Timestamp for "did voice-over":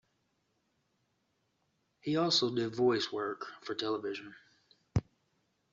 2.55-3.15